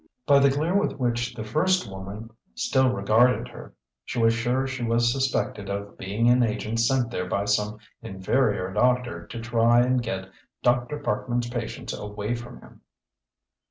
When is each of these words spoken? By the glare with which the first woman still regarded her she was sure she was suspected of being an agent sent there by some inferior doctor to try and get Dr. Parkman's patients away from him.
By 0.25 0.39
the 0.39 0.49
glare 0.49 0.73
with 0.73 0.93
which 0.93 1.35
the 1.35 1.43
first 1.43 1.87
woman 1.87 2.31
still 2.55 2.91
regarded 2.91 3.47
her 3.49 3.75
she 4.03 4.17
was 4.17 4.33
sure 4.33 4.65
she 4.65 4.81
was 4.81 5.11
suspected 5.13 5.69
of 5.69 5.95
being 5.95 6.27
an 6.27 6.41
agent 6.41 6.79
sent 6.79 7.11
there 7.11 7.29
by 7.29 7.45
some 7.45 7.77
inferior 8.01 8.73
doctor 8.73 9.27
to 9.27 9.39
try 9.39 9.81
and 9.81 10.01
get 10.01 10.31
Dr. 10.63 10.97
Parkman's 10.97 11.51
patients 11.51 11.93
away 11.93 12.33
from 12.33 12.61
him. 12.61 12.81